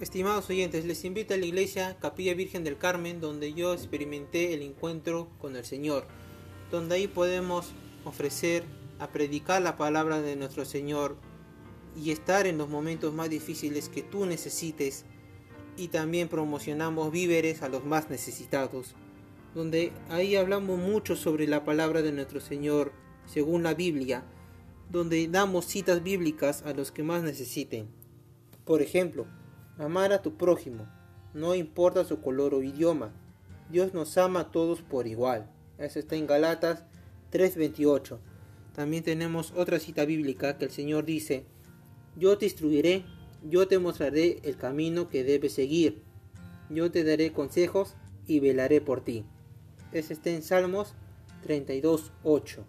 Estimados 0.00 0.48
oyentes, 0.48 0.84
les 0.84 1.04
invito 1.04 1.34
a 1.34 1.36
la 1.36 1.46
iglesia 1.46 1.96
Capilla 1.98 2.32
Virgen 2.32 2.62
del 2.62 2.78
Carmen, 2.78 3.20
donde 3.20 3.52
yo 3.52 3.72
experimenté 3.72 4.54
el 4.54 4.62
encuentro 4.62 5.28
con 5.40 5.56
el 5.56 5.64
Señor, 5.64 6.06
donde 6.70 6.94
ahí 6.94 7.08
podemos 7.08 7.72
ofrecer 8.04 8.62
a 9.00 9.10
predicar 9.10 9.60
la 9.60 9.76
palabra 9.76 10.22
de 10.22 10.36
nuestro 10.36 10.64
Señor 10.64 11.16
y 11.96 12.12
estar 12.12 12.46
en 12.46 12.58
los 12.58 12.68
momentos 12.68 13.12
más 13.12 13.28
difíciles 13.28 13.88
que 13.88 14.02
tú 14.04 14.24
necesites 14.24 15.04
y 15.76 15.88
también 15.88 16.28
promocionamos 16.28 17.10
víveres 17.10 17.62
a 17.62 17.68
los 17.68 17.84
más 17.84 18.08
necesitados, 18.08 18.94
donde 19.52 19.90
ahí 20.10 20.36
hablamos 20.36 20.78
mucho 20.78 21.16
sobre 21.16 21.48
la 21.48 21.64
palabra 21.64 22.02
de 22.02 22.12
nuestro 22.12 22.38
Señor 22.38 22.92
según 23.26 23.64
la 23.64 23.74
Biblia, 23.74 24.22
donde 24.92 25.26
damos 25.26 25.64
citas 25.64 26.04
bíblicas 26.04 26.62
a 26.62 26.72
los 26.72 26.92
que 26.92 27.02
más 27.02 27.24
necesiten. 27.24 27.88
Por 28.64 28.80
ejemplo, 28.80 29.26
Amar 29.78 30.12
a 30.12 30.22
tu 30.22 30.36
prójimo, 30.36 30.86
no 31.34 31.54
importa 31.54 32.04
su 32.04 32.20
color 32.20 32.52
o 32.52 32.64
idioma. 32.64 33.12
Dios 33.70 33.94
nos 33.94 34.18
ama 34.18 34.40
a 34.40 34.50
todos 34.50 34.82
por 34.82 35.06
igual. 35.06 35.48
Eso 35.78 36.00
está 36.00 36.16
en 36.16 36.26
Galatas 36.26 36.82
3:28. 37.30 38.18
También 38.74 39.04
tenemos 39.04 39.52
otra 39.56 39.78
cita 39.78 40.04
bíblica 40.04 40.58
que 40.58 40.64
el 40.64 40.72
Señor 40.72 41.04
dice, 41.04 41.46
yo 42.16 42.38
te 42.38 42.46
instruiré, 42.46 43.04
yo 43.48 43.68
te 43.68 43.78
mostraré 43.78 44.40
el 44.42 44.56
camino 44.56 45.08
que 45.08 45.22
debes 45.22 45.54
seguir, 45.54 46.02
yo 46.70 46.90
te 46.90 47.04
daré 47.04 47.32
consejos 47.32 47.94
y 48.26 48.40
velaré 48.40 48.80
por 48.80 49.04
ti. 49.04 49.24
Eso 49.92 50.12
está 50.12 50.30
en 50.30 50.42
Salmos 50.42 50.94
32:8. 51.46 52.64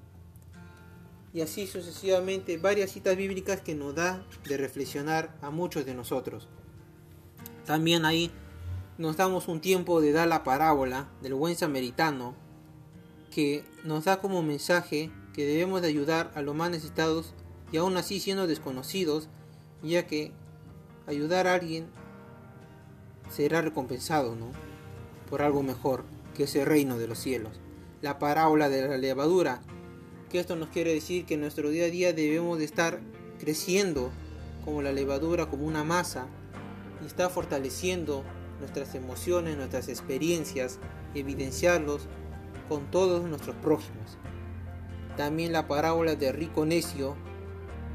Y 1.34 1.42
así 1.42 1.66
sucesivamente 1.66 2.58
varias 2.58 2.92
citas 2.92 3.18
bíblicas 3.18 3.62
que 3.62 3.74
nos 3.74 3.96
da 3.96 4.24
de 4.48 4.58
reflexionar 4.58 5.36
a 5.42 5.50
muchos 5.50 5.86
de 5.86 5.96
nosotros. 5.96 6.48
También 7.70 8.04
ahí 8.04 8.32
nos 8.98 9.18
damos 9.18 9.48
un 9.48 9.62
tiempo 9.62 10.02
de 10.02 10.12
dar 10.12 10.28
la 10.28 10.44
parábola 10.44 11.08
del 11.22 11.36
buen 11.36 11.56
samaritano 11.56 12.34
que 13.30 13.64
nos 13.84 14.06
da 14.06 14.20
como 14.20 14.42
mensaje 14.42 15.12
que 15.36 15.46
debemos 15.46 15.84
de 15.84 15.90
ayudar 15.90 16.32
a 16.34 16.42
los 16.42 16.56
más 16.56 16.72
necesitados 16.72 17.36
y 17.72 17.78
aún 17.78 17.96
así 17.96 18.20
siendo 18.20 18.48
desconocidos, 18.48 19.30
ya 19.84 20.08
que 20.08 20.32
ayudar 21.06 21.46
a 21.46 21.54
alguien 21.54 21.86
será 23.30 23.62
recompensado, 23.62 24.36
¿no? 24.36 24.48
Por 25.30 25.44
algo 25.44 25.62
mejor, 25.62 26.06
que 26.34 26.46
es 26.46 26.56
el 26.56 26.66
reino 26.66 26.98
de 26.98 27.08
los 27.08 27.20
cielos. 27.20 27.60
La 28.02 28.18
parábola 28.18 28.68
de 28.70 28.88
la 28.88 28.98
levadura, 28.98 29.62
que 30.32 30.40
esto 30.40 30.56
nos 30.56 30.70
quiere 30.70 30.92
decir 30.92 31.28
que 31.28 31.36
en 31.36 31.42
nuestro 31.42 31.70
día 31.70 31.86
a 31.86 31.90
día 31.90 32.14
debemos 32.14 32.58
de 32.58 32.66
estar 32.66 33.00
creciendo 33.38 34.10
como 34.66 34.82
la 34.82 34.92
levadura, 34.92 35.52
como 35.52 35.68
una 35.68 35.84
masa, 35.84 36.30
y 37.02 37.06
está 37.06 37.30
fortaleciendo 37.30 38.24
nuestras 38.60 38.96
emociones, 38.96 39.58
nuestras 39.58 39.88
experiencias, 39.88 40.80
evidenciarlos 41.14 42.08
con 42.68 42.90
todos 42.92 43.24
nuestros 43.24 43.56
prójimos. 43.58 44.18
También 45.18 45.52
la 45.52 45.68
parábola 45.68 46.16
de 46.16 46.32
rico 46.32 46.66
necio, 46.66 47.16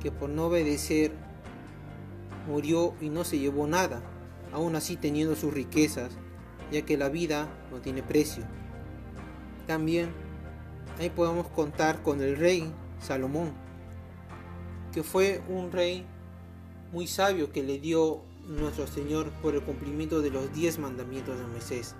que 0.02 0.10
por 0.10 0.28
no 0.28 0.46
obedecer 0.46 1.12
murió 2.46 2.94
y 3.00 3.08
no 3.08 3.24
se 3.24 3.38
llevó 3.38 3.66
nada, 3.66 4.02
aún 4.52 4.76
así 4.76 4.96
teniendo 4.96 5.34
sus 5.34 5.52
riquezas, 5.52 6.12
ya 6.70 6.82
que 6.82 6.96
la 6.96 7.08
vida 7.08 7.48
no 7.70 7.80
tiene 7.80 8.02
precio. 8.02 8.44
También 9.66 10.10
ahí 10.98 11.10
podemos 11.10 11.48
contar 11.48 12.02
con 12.02 12.20
el 12.20 12.36
rey 12.36 12.70
Salomón, 13.00 13.52
que 14.92 15.02
fue 15.02 15.40
un 15.48 15.72
rey 15.72 16.06
muy 16.92 17.06
sabio 17.06 17.50
que 17.50 17.62
le 17.62 17.78
dio 17.78 18.22
nuestro 18.48 18.86
Señor 18.86 19.30
por 19.42 19.54
el 19.54 19.62
cumplimiento 19.62 20.20
de 20.20 20.30
los 20.30 20.52
diez 20.52 20.78
mandamientos 20.78 21.38
de 21.38 21.46
Moisés, 21.46 21.94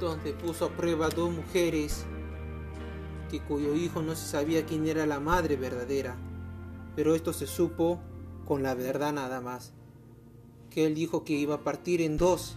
donde 0.00 0.32
puso 0.32 0.66
a 0.66 0.70
prueba 0.70 1.08
dos 1.08 1.30
mujeres 1.30 2.04
que 3.30 3.40
cuyo 3.40 3.74
hijo 3.74 4.02
no 4.02 4.14
se 4.16 4.26
sabía 4.26 4.66
quién 4.66 4.86
era 4.86 5.06
la 5.06 5.20
madre 5.20 5.56
verdadera, 5.56 6.16
pero 6.96 7.14
esto 7.14 7.32
se 7.32 7.46
supo 7.46 8.00
con 8.44 8.62
la 8.62 8.74
verdad 8.74 9.12
nada 9.12 9.40
más, 9.40 9.72
que 10.70 10.86
él 10.86 10.94
dijo 10.94 11.24
que 11.24 11.34
iba 11.34 11.56
a 11.56 11.64
partir 11.64 12.00
en 12.00 12.16
dos 12.16 12.56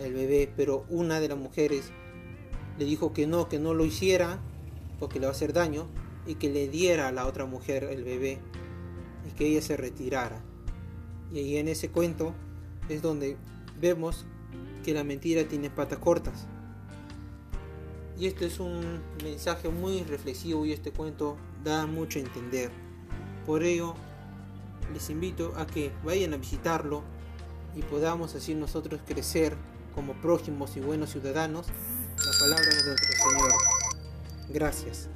el 0.00 0.14
bebé, 0.14 0.52
pero 0.56 0.84
una 0.88 1.20
de 1.20 1.28
las 1.28 1.38
mujeres 1.38 1.90
le 2.78 2.84
dijo 2.84 3.12
que 3.12 3.26
no, 3.26 3.48
que 3.48 3.58
no 3.58 3.74
lo 3.74 3.84
hiciera 3.84 4.40
porque 4.98 5.18
le 5.18 5.26
va 5.26 5.32
a 5.32 5.34
hacer 5.34 5.52
daño 5.52 5.86
y 6.26 6.36
que 6.36 6.50
le 6.50 6.68
diera 6.68 7.08
a 7.08 7.12
la 7.12 7.26
otra 7.26 7.44
mujer 7.44 7.84
el 7.84 8.04
bebé 8.04 8.38
y 9.28 9.34
que 9.34 9.46
ella 9.46 9.62
se 9.62 9.76
retirara. 9.76 10.40
Y 11.32 11.38
ahí 11.38 11.56
en 11.56 11.68
ese 11.68 11.90
cuento 11.90 12.34
es 12.88 13.02
donde 13.02 13.36
vemos 13.80 14.26
que 14.84 14.92
la 14.92 15.04
mentira 15.04 15.44
tiene 15.48 15.70
patas 15.70 15.98
cortas. 15.98 16.46
Y 18.18 18.26
este 18.26 18.46
es 18.46 18.60
un 18.60 19.00
mensaje 19.24 19.68
muy 19.68 20.02
reflexivo 20.02 20.66
y 20.66 20.72
este 20.72 20.92
cuento 20.92 21.36
da 21.64 21.86
mucho 21.86 22.18
a 22.18 22.22
entender. 22.22 22.70
Por 23.46 23.62
ello, 23.62 23.94
les 24.92 25.08
invito 25.10 25.54
a 25.56 25.66
que 25.66 25.90
vayan 26.04 26.34
a 26.34 26.36
visitarlo 26.36 27.02
y 27.74 27.82
podamos 27.82 28.34
así 28.34 28.54
nosotros 28.54 29.00
crecer 29.06 29.56
como 29.94 30.14
prójimos 30.14 30.76
y 30.76 30.80
buenos 30.80 31.10
ciudadanos 31.10 31.66
la 31.68 32.32
palabra 32.38 32.66
de 32.66 32.84
nuestro 32.84 33.30
Señor. 33.30 33.52
Gracias. 34.50 35.08